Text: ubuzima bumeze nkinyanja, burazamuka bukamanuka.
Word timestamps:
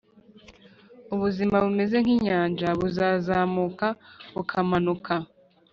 ubuzima 1.13 1.55
bumeze 1.63 1.95
nkinyanja, 2.03 2.67
burazamuka 2.79 3.87
bukamanuka. 4.35 5.13